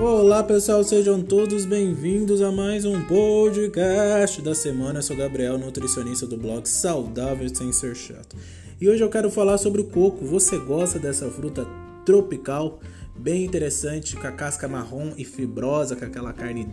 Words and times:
Olá 0.00 0.44
pessoal, 0.44 0.84
sejam 0.84 1.20
todos 1.20 1.64
bem-vindos 1.64 2.40
a 2.40 2.52
mais 2.52 2.84
um 2.84 3.02
podcast 3.02 4.40
da 4.40 4.54
semana. 4.54 5.00
Eu 5.00 5.02
sou 5.02 5.16
Gabriel, 5.16 5.58
nutricionista 5.58 6.24
do 6.24 6.36
blog 6.36 6.68
Saudável 6.68 7.52
Sem 7.52 7.72
Ser 7.72 7.96
Chato. 7.96 8.36
E 8.80 8.88
hoje 8.88 9.02
eu 9.02 9.10
quero 9.10 9.28
falar 9.28 9.58
sobre 9.58 9.80
o 9.80 9.84
coco. 9.86 10.24
Você 10.24 10.56
gosta 10.56 11.00
dessa 11.00 11.28
fruta 11.28 11.66
tropical, 12.06 12.78
bem 13.16 13.44
interessante, 13.44 14.16
com 14.16 14.28
a 14.28 14.30
casca 14.30 14.68
marrom 14.68 15.14
e 15.16 15.24
fibrosa, 15.24 15.96
com 15.96 16.04
aquela 16.04 16.32
carne 16.32 16.68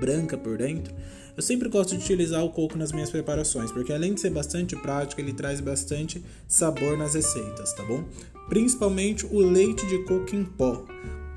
branca 0.00 0.38
por 0.38 0.56
dentro? 0.56 0.94
Eu 1.36 1.42
sempre 1.42 1.68
gosto 1.68 1.90
de 1.90 2.02
utilizar 2.02 2.42
o 2.42 2.48
coco 2.48 2.78
nas 2.78 2.92
minhas 2.92 3.10
preparações, 3.10 3.70
porque 3.70 3.92
além 3.92 4.14
de 4.14 4.22
ser 4.22 4.30
bastante 4.30 4.74
prático, 4.74 5.20
ele 5.20 5.34
traz 5.34 5.60
bastante 5.60 6.24
sabor 6.48 6.96
nas 6.96 7.12
receitas, 7.12 7.74
tá 7.74 7.82
bom? 7.82 8.02
Principalmente 8.48 9.26
o 9.26 9.38
leite 9.38 9.86
de 9.86 9.98
coco 10.04 10.34
em 10.34 10.44
pó. 10.44 10.82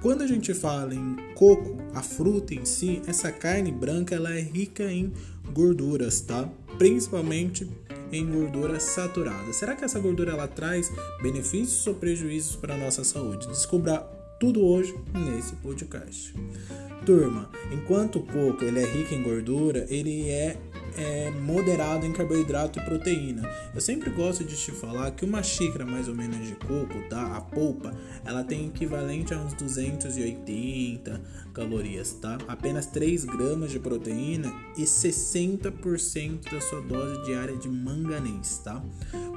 Quando 0.04 0.22
a 0.22 0.28
gente 0.28 0.54
fala 0.54 0.94
em 0.94 1.16
coco, 1.34 1.78
a 1.94 2.04
fruta 2.04 2.54
em 2.54 2.66
si, 2.66 3.02
essa 3.08 3.32
carne 3.32 3.72
branca 3.72 4.14
ela 4.14 4.34
é 4.34 4.42
rica 4.42 4.84
em 4.92 5.14
gorduras, 5.54 6.20
tá? 6.20 6.50
Principalmente 6.78 7.72
em 8.12 8.30
gordura 8.30 8.82
saturada. 8.82 9.54
Será 9.54 9.78
que 9.78 9.86
essa 9.86 10.02
gordura 10.02 10.34
ela 10.34 10.46
traz 10.46 10.92
benefícios 11.22 11.88
ou 11.88 11.94
prejuízos 11.96 12.58
para 12.58 12.76
a 12.76 12.78
nossa 12.78 13.02
saúde? 13.06 13.48
Descubra 13.48 14.00
tudo 14.42 14.66
hoje 14.66 14.94
nesse 15.14 15.56
podcast. 15.56 16.36
Turma, 17.06 17.50
enquanto 17.72 18.20
o 18.20 18.24
coco 18.24 18.62
ele 18.62 18.82
é 18.82 18.86
rico 18.86 19.14
em 19.14 19.24
gordura, 19.24 19.88
ele 19.90 20.30
é 20.30 20.58
é, 20.98 21.32
moderado 21.32 22.06
em 22.06 22.12
carboidrato 22.12 22.80
e 22.80 22.84
proteína. 22.84 23.50
Eu 23.74 23.82
sempre 23.82 24.10
gosto 24.10 24.44
de 24.44 24.56
te 24.56 24.72
falar 24.72 25.12
que 25.12 25.26
uma 25.26 25.42
xícara 25.42 25.86
mais 25.86 26.08
ou 26.08 26.16
menos 26.16 26.48
de 26.48 26.56
coco, 26.56 27.02
tá? 27.10 27.36
A 27.36 27.42
polpa, 27.42 27.94
ela 28.26 28.44
tem 28.44 28.68
equivalente 28.68 29.34
a 29.34 29.38
uns 29.38 29.54
280 29.54 31.22
calorias, 31.54 32.14
tá? 32.14 32.38
Apenas 32.48 32.86
3 32.88 33.26
gramas 33.26 33.72
de 33.72 33.80
proteína 33.80 34.54
e 34.78 34.84
60% 34.84 36.52
da 36.52 36.62
sua 36.62 36.82
dose 36.82 37.24
diária 37.26 37.56
de 37.56 37.70
manganês, 37.70 38.60
tá? 38.64 38.84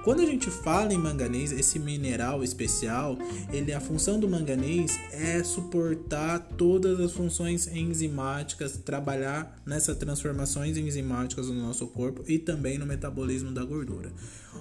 Quando 0.07 0.23
a 0.23 0.25
gente 0.25 0.53
fala 0.53 0.95
em 0.95 0.99
manganês, 0.99 1.51
esse 1.51 1.81
mineral 1.81 2.45
especial, 2.45 3.19
ele 3.53 3.73
a 3.73 3.81
função 3.81 4.21
do 4.21 4.29
manganês 4.29 4.97
é 5.11 5.43
suportar 5.43 6.39
todas 6.57 7.01
as 7.01 7.11
funções 7.11 7.67
enzimáticas, 7.67 8.77
trabalhar 8.77 9.61
nessas 9.67 9.97
transformações 9.97 10.77
enzimáticas 10.77 11.49
no 11.49 11.55
nosso 11.55 11.89
corpo 11.89 12.23
e 12.29 12.39
também 12.39 12.79
no 12.79 12.87
metabolismo 12.87 13.51
da 13.51 13.65
gordura. 13.65 14.13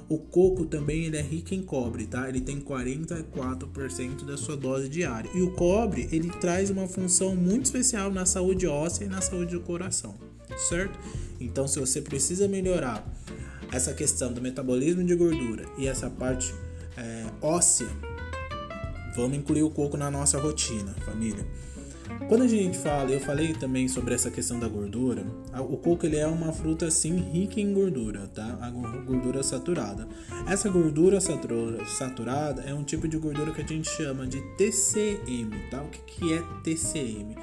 O 0.09 0.17
coco 0.17 0.65
também 0.65 1.05
ele 1.05 1.17
é 1.17 1.21
rico 1.21 1.53
em 1.53 1.61
cobre, 1.61 2.07
tá? 2.07 2.27
Ele 2.27 2.41
tem 2.41 2.59
44% 2.59 4.25
da 4.25 4.37
sua 4.37 4.57
dose 4.57 4.89
diária. 4.89 5.29
E 5.35 5.43
o 5.43 5.51
cobre, 5.51 6.09
ele 6.11 6.31
traz 6.41 6.71
uma 6.71 6.87
função 6.87 7.35
muito 7.35 7.65
especial 7.65 8.11
na 8.11 8.25
saúde 8.25 8.65
óssea 8.65 9.05
e 9.05 9.07
na 9.07 9.21
saúde 9.21 9.51
do 9.51 9.61
coração, 9.61 10.15
certo? 10.67 10.97
Então, 11.39 11.67
se 11.67 11.79
você 11.79 12.01
precisa 12.01 12.47
melhorar 12.47 13.05
essa 13.75 13.93
questão 13.93 14.31
do 14.31 14.41
metabolismo 14.41 15.03
de 15.03 15.13
gordura 15.15 15.65
e 15.77 15.85
essa 15.85 16.09
parte 16.09 16.55
é, 16.97 17.25
óssea, 17.41 17.87
vamos 19.13 19.37
incluir 19.37 19.63
o 19.63 19.69
coco 19.69 19.97
na 19.97 20.09
nossa 20.09 20.39
rotina, 20.39 20.95
família. 21.05 21.45
Quando 22.29 22.43
a 22.43 22.47
gente 22.47 22.77
fala, 22.77 23.11
eu 23.11 23.19
falei 23.19 23.53
também 23.53 23.89
sobre 23.89 24.13
essa 24.13 24.31
questão 24.31 24.59
da 24.59 24.67
gordura, 24.67 25.25
o 25.59 25.75
coco 25.75 26.05
ele 26.05 26.15
é 26.15 26.25
uma 26.25 26.53
fruta 26.53 26.85
assim 26.85 27.17
rica 27.17 27.59
em 27.59 27.73
gordura, 27.73 28.27
tá? 28.33 28.57
A 28.61 28.69
gordura 28.69 29.43
saturada. 29.43 30.07
Essa 30.47 30.69
gordura 30.69 31.19
saturada 31.19 32.61
é 32.61 32.73
um 32.73 32.83
tipo 32.83 33.09
de 33.09 33.17
gordura 33.17 33.51
que 33.51 33.61
a 33.61 33.67
gente 33.67 33.89
chama 33.89 34.25
de 34.25 34.39
TCM, 34.55 35.51
tá? 35.69 35.81
O 35.81 35.89
que, 35.89 35.99
que 35.99 36.33
é 36.33 36.41
TCM? 36.63 37.35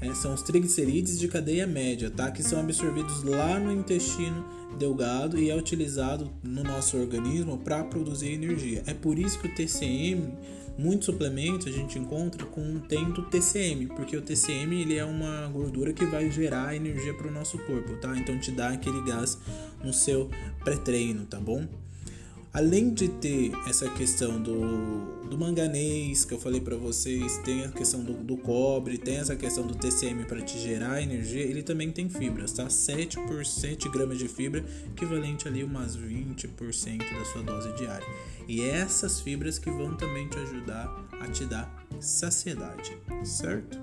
É, 0.00 0.14
são 0.14 0.34
os 0.34 0.42
triglicerídeos 0.42 1.18
de 1.18 1.28
cadeia 1.28 1.66
média, 1.66 2.10
tá? 2.10 2.30
Que 2.30 2.42
são 2.42 2.60
absorvidos 2.60 3.22
lá 3.22 3.58
no 3.58 3.72
intestino 3.72 4.44
delgado 4.78 5.38
e 5.38 5.50
é 5.50 5.56
utilizado 5.56 6.30
no 6.42 6.62
nosso 6.62 6.96
organismo 6.96 7.58
para 7.58 7.82
produzir 7.84 8.32
energia. 8.32 8.82
É 8.86 8.92
por 8.92 9.18
isso 9.18 9.38
que 9.38 9.48
o 9.48 9.54
TCM 9.54 10.34
Muitos 10.78 11.06
suplementos 11.06 11.66
a 11.66 11.70
gente 11.70 11.98
encontra 11.98 12.44
com 12.44 12.78
tendo 12.80 13.22
TCM, 13.22 13.86
porque 13.86 14.14
o 14.14 14.20
TCM 14.20 14.82
ele 14.82 14.96
é 14.96 15.04
uma 15.04 15.48
gordura 15.48 15.90
que 15.90 16.04
vai 16.04 16.30
gerar 16.30 16.76
energia 16.76 17.14
para 17.14 17.28
o 17.28 17.30
nosso 17.30 17.56
corpo, 17.60 17.96
tá? 17.96 18.14
Então 18.16 18.38
te 18.38 18.50
dá 18.50 18.68
aquele 18.68 19.02
gás 19.04 19.38
no 19.82 19.92
seu 19.92 20.28
pré-treino, 20.62 21.24
tá 21.24 21.40
bom? 21.40 21.66
Além 22.56 22.88
de 22.88 23.06
ter 23.08 23.52
essa 23.68 23.86
questão 23.90 24.40
do, 24.40 25.26
do 25.28 25.36
manganês 25.36 26.24
que 26.24 26.32
eu 26.32 26.40
falei 26.40 26.58
para 26.58 26.74
vocês, 26.74 27.36
tem 27.44 27.66
a 27.66 27.68
questão 27.68 28.02
do, 28.02 28.14
do, 28.14 28.34
cobre, 28.38 28.96
tem 28.96 29.16
essa 29.16 29.36
questão 29.36 29.66
do 29.66 29.74
TCM 29.74 30.24
para 30.24 30.40
te 30.40 30.58
gerar 30.58 31.02
energia, 31.02 31.42
ele 31.42 31.62
também 31.62 31.92
tem 31.92 32.08
fibras, 32.08 32.52
tá? 32.52 32.70
7 32.70 33.18
por 33.26 33.44
7 33.44 33.90
gramas 33.90 34.16
de 34.16 34.26
fibra, 34.26 34.64
equivalente 34.86 35.46
ali 35.46 35.62
umas 35.62 35.98
20% 35.98 36.98
da 36.98 37.24
sua 37.26 37.42
dose 37.42 37.70
diária. 37.74 38.06
E 38.48 38.62
é 38.62 38.76
essas 38.76 39.20
fibras 39.20 39.58
que 39.58 39.68
vão 39.68 39.94
também 39.94 40.26
te 40.26 40.38
ajudar 40.38 41.06
a 41.20 41.28
te 41.28 41.44
dar 41.44 41.86
saciedade, 42.00 42.96
certo? 43.22 43.78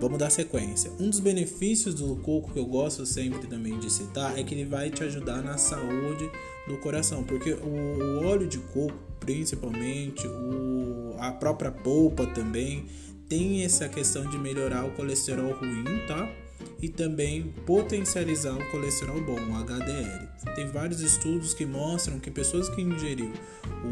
Vamos 0.00 0.20
dar 0.20 0.30
sequência. 0.30 0.92
Um 1.00 1.10
dos 1.10 1.18
benefícios 1.18 1.96
do 1.96 2.14
coco 2.14 2.52
que 2.52 2.60
eu 2.60 2.66
gosto 2.66 3.04
sempre 3.04 3.48
também 3.48 3.76
de 3.80 3.90
citar 3.90 4.38
é 4.38 4.44
que 4.44 4.54
ele 4.54 4.66
vai 4.66 4.88
te 4.88 5.02
ajudar 5.02 5.42
na 5.42 5.58
saúde 5.58 6.30
do 6.68 6.76
coração, 6.78 7.24
porque 7.24 7.52
o, 7.52 8.24
óleo 8.24 8.46
de 8.46 8.58
coco, 8.58 8.94
principalmente, 9.18 10.26
o, 10.26 11.16
a 11.18 11.32
própria 11.32 11.70
polpa 11.70 12.26
também 12.26 12.86
tem 13.28 13.64
essa 13.64 13.88
questão 13.88 14.28
de 14.28 14.38
melhorar 14.38 14.84
o 14.86 14.92
colesterol 14.92 15.52
ruim, 15.52 15.84
tá? 16.06 16.30
E 16.80 16.88
também 16.88 17.52
potencializar 17.66 18.56
o 18.56 18.70
colesterol 18.70 19.20
bom, 19.20 19.38
o 19.38 19.56
HDL. 19.56 20.28
Tem 20.54 20.66
vários 20.66 21.00
estudos 21.00 21.54
que 21.54 21.66
mostram 21.66 22.18
que 22.18 22.30
pessoas 22.30 22.68
que 22.68 22.80
ingeriram 22.80 23.32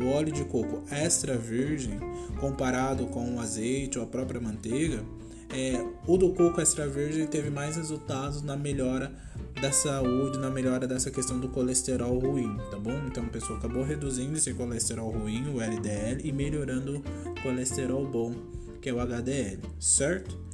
o 0.00 0.08
óleo 0.08 0.32
de 0.32 0.44
coco 0.44 0.84
extra 0.90 1.36
virgem 1.36 1.98
comparado 2.40 3.06
com 3.06 3.34
o 3.34 3.40
azeite 3.40 3.98
ou 3.98 4.04
a 4.04 4.06
própria 4.06 4.40
manteiga, 4.40 5.04
é, 5.50 5.84
o 6.06 6.16
do 6.16 6.32
coco 6.32 6.60
extra 6.60 6.88
virgem 6.88 7.26
teve 7.26 7.50
mais 7.50 7.76
resultados 7.76 8.42
na 8.42 8.56
melhora 8.56 9.12
da 9.60 9.72
saúde, 9.72 10.38
na 10.38 10.50
melhora 10.50 10.86
dessa 10.86 11.10
questão 11.10 11.38
do 11.38 11.48
colesterol 11.48 12.18
ruim, 12.18 12.56
tá 12.70 12.78
bom? 12.78 13.06
Então 13.06 13.24
a 13.24 13.28
pessoa 13.28 13.58
acabou 13.58 13.82
reduzindo 13.82 14.36
esse 14.36 14.52
colesterol 14.52 15.10
ruim, 15.10 15.48
o 15.48 15.60
LDL, 15.60 16.20
e 16.22 16.32
melhorando 16.32 17.02
o 17.24 17.42
colesterol 17.42 18.06
bom, 18.06 18.34
que 18.80 18.88
é 18.88 18.92
o 18.92 19.00
HDL, 19.00 19.60
certo? 19.80 20.46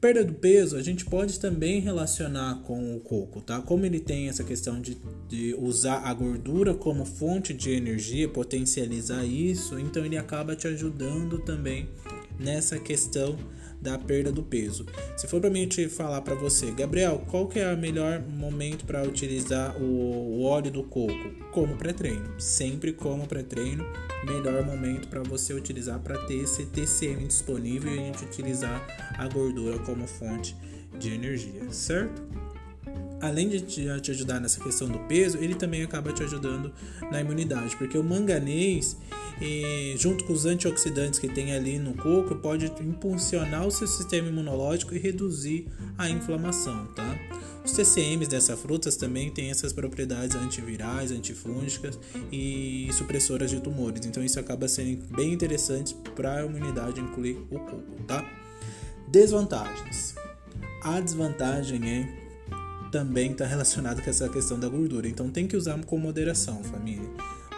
Perda 0.00 0.24
do 0.24 0.34
peso 0.34 0.76
a 0.76 0.82
gente 0.82 1.04
pode 1.04 1.38
também 1.38 1.80
relacionar 1.80 2.62
com 2.62 2.96
o 2.96 3.00
coco, 3.00 3.40
tá? 3.40 3.60
Como 3.60 3.86
ele 3.86 4.00
tem 4.00 4.28
essa 4.28 4.42
questão 4.44 4.80
de, 4.80 4.98
de 5.28 5.54
usar 5.58 5.98
a 6.00 6.12
gordura 6.12 6.74
como 6.74 7.04
fonte 7.04 7.54
de 7.54 7.70
energia, 7.70 8.28
potencializar 8.28 9.24
isso, 9.24 9.78
então 9.78 10.04
ele 10.04 10.18
acaba 10.18 10.56
te 10.56 10.66
ajudando 10.66 11.38
também 11.38 11.88
nessa 12.38 12.78
questão 12.78 13.36
da 13.84 13.98
perda 13.98 14.32
do 14.32 14.42
peso. 14.42 14.86
Se 15.14 15.28
for 15.28 15.40
para 15.42 15.50
mim 15.50 15.68
te 15.68 15.88
falar 15.90 16.22
para 16.22 16.34
você, 16.34 16.70
Gabriel, 16.70 17.22
qual 17.30 17.46
que 17.46 17.60
é 17.60 17.72
o 17.72 17.76
melhor 17.76 18.22
momento 18.22 18.86
para 18.86 19.02
utilizar 19.02 19.76
o, 19.76 20.42
óleo 20.42 20.70
do 20.70 20.82
coco? 20.82 21.12
Como 21.52 21.76
pré-treino. 21.76 22.40
Sempre 22.40 22.94
como 22.94 23.26
pré-treino, 23.26 23.84
melhor 24.24 24.64
momento 24.64 25.06
para 25.08 25.22
você 25.22 25.52
utilizar 25.52 26.00
para 26.00 26.16
ter 26.26 26.42
esse 26.42 26.64
TCM 26.64 27.26
disponível 27.26 27.94
e 27.94 27.98
a 27.98 28.02
gente 28.02 28.24
utilizar 28.24 29.14
a 29.18 29.28
gordura 29.28 29.78
como 29.80 30.06
fonte 30.06 30.56
de 30.98 31.12
energia, 31.12 31.70
certo? 31.70 32.22
além 33.20 33.48
de 33.48 33.60
te 33.62 34.10
ajudar 34.10 34.38
nessa 34.38 34.62
questão 34.62 34.86
do 34.86 34.98
peso, 35.00 35.38
ele 35.38 35.54
também 35.54 35.82
acaba 35.82 36.12
te 36.12 36.22
ajudando 36.22 36.70
na 37.10 37.22
imunidade, 37.22 37.74
porque 37.76 37.96
o 37.96 38.04
manganês, 38.04 38.98
junto 39.96 40.24
com 40.24 40.32
os 40.32 40.46
antioxidantes 40.46 41.18
que 41.18 41.28
tem 41.28 41.52
ali 41.52 41.78
no 41.78 41.94
coco, 41.94 42.34
pode 42.36 42.66
impulsionar 42.80 43.66
o 43.66 43.70
seu 43.70 43.86
sistema 43.86 44.28
imunológico 44.28 44.94
e 44.94 44.98
reduzir 44.98 45.66
a 45.98 46.08
inflamação, 46.08 46.86
tá? 46.94 47.18
Os 47.64 47.72
TCMs 47.72 48.28
dessas 48.28 48.60
frutas 48.60 48.96
também 48.96 49.30
têm 49.30 49.50
essas 49.50 49.72
propriedades 49.72 50.36
antivirais, 50.36 51.10
antifúngicas 51.10 51.98
e 52.30 52.88
supressoras 52.92 53.50
de 53.50 53.60
tumores, 53.60 54.04
então 54.04 54.22
isso 54.22 54.38
acaba 54.38 54.68
sendo 54.68 55.02
bem 55.14 55.32
interessante 55.32 55.94
para 56.14 56.40
a 56.40 56.44
imunidade 56.44 57.00
incluir 57.00 57.38
o 57.50 57.58
coco, 57.58 58.02
tá? 58.06 58.24
Desvantagens. 59.08 60.14
A 60.82 61.00
desvantagem 61.00 61.88
é 61.88 62.24
também 62.90 63.32
está 63.32 63.44
relacionado 63.44 64.00
com 64.00 64.08
essa 64.08 64.28
questão 64.28 64.60
da 64.60 64.68
gordura. 64.68 65.08
Então 65.08 65.28
tem 65.28 65.48
que 65.48 65.56
usar 65.56 65.76
com 65.84 65.98
moderação, 65.98 66.62
família. 66.62 67.10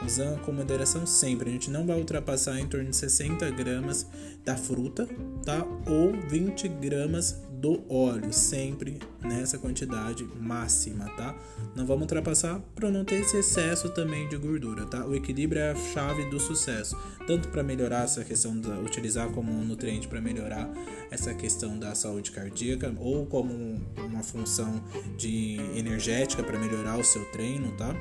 Usando 0.05 0.41
com 0.43 0.53
moderação 0.53 1.07
sempre. 1.07 1.49
A 1.49 1.53
gente 1.53 1.71
não 1.71 1.87
vai 1.87 1.99
ultrapassar 1.99 2.59
em 2.61 2.67
torno 2.67 2.91
de 2.91 2.97
60 2.97 3.51
gramas 3.51 4.07
da 4.45 4.57
fruta, 4.57 5.09
tá? 5.45 5.67
Ou 5.89 6.13
20 6.29 6.69
gramas 6.69 7.47
do 7.61 7.83
óleo, 7.93 8.33
sempre 8.33 8.99
nessa 9.23 9.59
quantidade 9.59 10.25
máxima, 10.39 11.07
tá? 11.17 11.35
Não 11.75 11.87
vamos 11.87 12.03
ultrapassar 12.03 12.61
para 12.75 12.91
não 12.91 13.05
ter 13.05 13.23
esse 13.23 13.39
excesso 13.39 13.89
também 13.91 14.29
de 14.29 14.37
gordura, 14.37 14.85
tá? 14.85 15.05
O 15.07 15.15
equilíbrio 15.15 15.61
é 15.61 15.73
a 15.73 15.75
chave 15.75 16.29
do 16.29 16.39
sucesso, 16.39 16.97
tanto 17.27 17.49
para 17.49 17.63
melhorar 17.63 18.05
essa 18.05 18.23
questão 18.23 18.59
de 18.61 18.69
utilizar 18.69 19.31
como 19.31 19.51
um 19.51 19.65
nutriente 19.65 20.07
para 20.07 20.21
melhorar 20.21 20.71
essa 21.11 21.33
questão 21.35 21.79
da 21.79 21.95
saúde 21.95 22.31
cardíaca 22.31 22.95
ou 22.99 23.27
como 23.27 23.81
uma 23.97 24.23
função 24.23 24.83
de 25.17 25.57
energética 25.75 26.43
para 26.43 26.59
melhorar 26.59 26.99
o 26.99 27.05
seu 27.05 27.25
treino, 27.33 27.73
tá? 27.73 27.97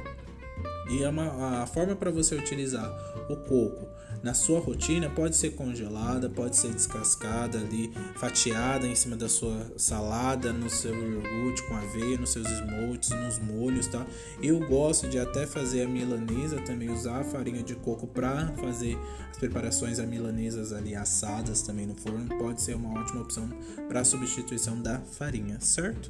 E 0.90 1.04
é 1.04 1.08
a, 1.08 1.66
forma 1.66 1.96
para 1.96 2.12
você 2.12 2.36
utilizar 2.36 2.90
o 3.30 3.36
coco 3.36 3.88
na 4.26 4.34
sua 4.34 4.60
rotina 4.60 5.08
pode 5.08 5.36
ser 5.36 5.52
congelada, 5.52 6.28
pode 6.28 6.58
ser 6.58 6.74
descascada 6.74 7.60
ali, 7.60 7.94
fatiada 8.16 8.88
em 8.88 8.96
cima 8.96 9.16
da 9.16 9.30
sua 9.30 9.72
salada, 9.78 10.52
no 10.52 10.68
seu 10.68 10.96
iogurte 10.96 11.62
com 11.68 11.76
aveia, 11.76 12.18
nos 12.18 12.32
seus 12.32 12.48
smoothies, 12.48 13.12
nos 13.12 13.38
molhos, 13.38 13.86
tá? 13.86 14.04
Eu 14.42 14.60
gosto 14.68 15.08
de 15.08 15.20
até 15.20 15.46
fazer 15.46 15.84
a 15.84 15.88
milanesa, 15.88 16.60
também 16.62 16.90
usar 16.90 17.22
a 17.22 17.24
farinha 17.24 17.62
de 17.62 17.76
coco 17.76 18.08
para 18.08 18.48
fazer 18.54 18.98
as 19.30 19.38
preparações 19.38 20.00
a 20.00 20.08
milanesas 20.08 20.74
ali 20.74 20.96
assadas 20.96 21.62
também 21.62 21.86
no 21.86 21.94
forno, 21.94 22.28
pode 22.40 22.64
ser 22.64 22.76
uma 22.76 23.00
ótima 23.00 23.22
opção 23.22 23.48
para 23.88 24.04
substituição 24.04 24.82
da 24.82 25.00
farinha, 25.02 25.60
certo? 25.60 26.10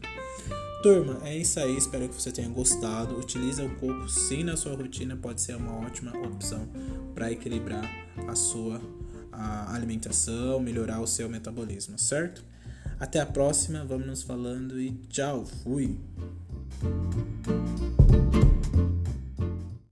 Turma, 0.86 1.20
é 1.24 1.36
isso 1.36 1.60
aí. 1.60 1.76
Espero 1.76 2.08
que 2.08 2.14
você 2.14 2.32
tenha 2.32 2.48
gostado. 2.48 3.18
Utilize 3.18 3.60
o 3.60 3.76
coco 3.78 4.08
sim 4.08 4.44
na 4.44 4.56
sua 4.56 4.76
rotina, 4.76 5.18
pode 5.18 5.42
ser 5.42 5.56
uma 5.56 5.84
ótima 5.84 6.16
opção 6.16 6.70
para 7.16 7.32
equilibrar 7.32 7.84
a 8.28 8.36
sua 8.36 8.80
a 9.32 9.74
alimentação, 9.74 10.60
melhorar 10.60 11.02
o 11.02 11.08
seu 11.08 11.28
metabolismo, 11.28 11.98
certo? 11.98 12.46
Até 13.00 13.20
a 13.20 13.26
próxima, 13.26 13.84
vamos 13.84 14.06
nos 14.06 14.22
falando 14.22 14.80
e 14.80 14.92
tchau, 15.10 15.44
fui! 15.64 15.98